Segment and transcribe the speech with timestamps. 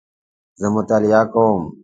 [0.59, 1.61] زه مطالعه کوم